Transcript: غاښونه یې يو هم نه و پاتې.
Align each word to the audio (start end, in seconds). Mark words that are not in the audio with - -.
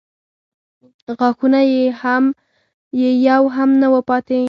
غاښونه 1.17 1.59
یې 2.99 3.11
يو 3.27 3.43
هم 3.55 3.69
نه 3.81 3.87
و 3.93 3.95
پاتې. 4.09 4.39